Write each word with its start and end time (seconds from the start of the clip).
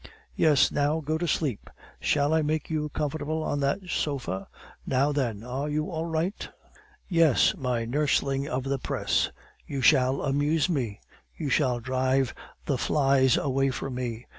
"Yes 0.35 0.71
now 0.71 0.99
go 0.99 1.19
to 1.19 1.27
sleep. 1.27 1.69
Shall 1.99 2.33
I 2.33 2.41
make 2.41 2.71
you 2.71 2.89
comfortable 2.89 3.43
on 3.43 3.59
that 3.59 3.81
sofa? 3.87 4.47
Now 4.83 5.11
then, 5.11 5.43
are 5.43 5.69
you 5.69 5.91
all 5.91 6.07
right?" 6.07 6.49
"Yes, 7.07 7.55
my 7.55 7.85
nursling 7.85 8.47
of 8.47 8.63
the 8.63 8.79
press. 8.79 9.29
You 9.67 9.83
shall 9.83 10.23
amuse 10.23 10.67
me; 10.69 11.01
you 11.37 11.51
shall 11.51 11.79
drive 11.79 12.33
the 12.65 12.79
flies 12.79 13.37
away 13.37 13.69
from 13.69 13.93
me. 13.93 14.25